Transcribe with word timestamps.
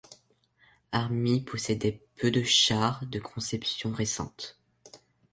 Army 0.93 1.41
possédait 1.41 2.01
peu 2.15 2.31
de 2.31 2.41
chars 2.41 3.05
de 3.05 3.19
conception 3.19 3.91
récente. 3.93 4.57